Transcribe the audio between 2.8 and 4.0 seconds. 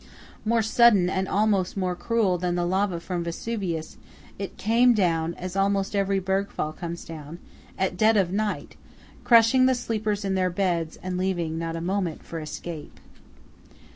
from Vesuvius,